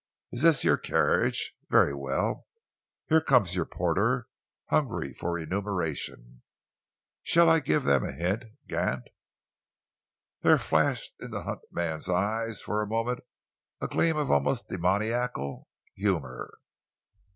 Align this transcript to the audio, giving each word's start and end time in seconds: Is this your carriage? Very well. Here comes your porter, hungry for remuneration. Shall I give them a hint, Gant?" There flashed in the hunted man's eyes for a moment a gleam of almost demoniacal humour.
Is 0.31 0.41
this 0.41 0.63
your 0.63 0.77
carriage? 0.77 1.53
Very 1.69 1.93
well. 1.93 2.47
Here 3.09 3.21
comes 3.21 3.53
your 3.55 3.65
porter, 3.67 4.25
hungry 4.71 5.13
for 5.13 5.33
remuneration. 5.33 6.41
Shall 7.21 7.47
I 7.51 7.59
give 7.59 7.83
them 7.83 8.03
a 8.03 8.11
hint, 8.11 8.45
Gant?" 8.67 9.03
There 10.41 10.57
flashed 10.57 11.13
in 11.19 11.29
the 11.29 11.43
hunted 11.43 11.71
man's 11.71 12.09
eyes 12.09 12.63
for 12.63 12.81
a 12.81 12.87
moment 12.87 13.19
a 13.79 13.87
gleam 13.87 14.17
of 14.17 14.31
almost 14.31 14.69
demoniacal 14.69 15.67
humour. 15.95 16.51